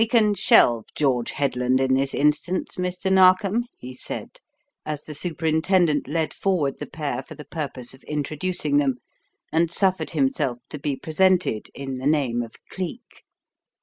"We 0.01 0.07
can 0.07 0.33
shelve 0.33 0.87
'George 0.95 1.29
Headland' 1.29 1.79
in 1.79 1.93
this 1.93 2.15
instance, 2.15 2.77
Mr. 2.77 3.11
Narkom," 3.13 3.65
he 3.77 3.93
said, 3.93 4.39
as 4.83 5.03
the 5.03 5.13
superintendent 5.13 6.07
led 6.07 6.33
forward 6.33 6.79
the 6.79 6.87
pair 6.87 7.21
for 7.21 7.35
the 7.35 7.45
purpose 7.45 7.93
of 7.93 8.03
introducing 8.05 8.77
them, 8.77 8.95
and 9.51 9.69
suffered 9.69 10.09
himself 10.09 10.57
to 10.71 10.79
be 10.79 10.95
presented 10.95 11.69
in 11.75 11.93
the 11.97 12.07
name 12.07 12.41
of 12.41 12.55
Cleek. 12.71 13.23